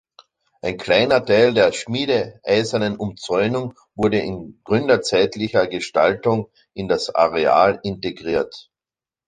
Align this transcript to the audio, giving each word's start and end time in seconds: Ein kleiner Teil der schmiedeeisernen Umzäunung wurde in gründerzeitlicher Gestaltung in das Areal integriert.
Ein 0.63 0.77
kleiner 0.79 1.23
Teil 1.23 1.53
der 1.53 1.71
schmiedeeisernen 1.73 2.97
Umzäunung 2.97 3.75
wurde 3.93 4.17
in 4.17 4.59
gründerzeitlicher 4.63 5.67
Gestaltung 5.67 6.49
in 6.73 6.87
das 6.87 7.13
Areal 7.13 7.79
integriert. 7.83 8.71